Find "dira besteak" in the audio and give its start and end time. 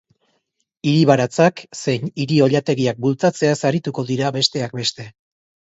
4.13-4.77